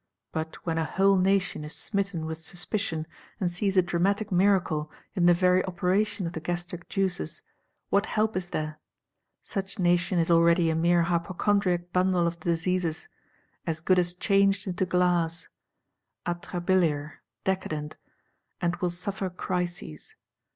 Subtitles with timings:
[0.31, 3.05] But when a whole Nation is smitten with Suspicion,
[3.39, 7.43] and sees a dramatic miracle in the very operation of the gastric juices,
[7.91, 8.79] what help is there?
[9.43, 13.09] Such Nation is already a mere hypochondriac bundle of diseases;
[13.67, 15.49] as good as changed into glass;
[16.25, 17.97] atrabiliar, decadent;
[18.59, 20.15] and will suffer crises.